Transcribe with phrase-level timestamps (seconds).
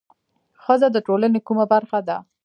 [0.63, 2.17] ښځه د ټولنې کومه برخه ده؟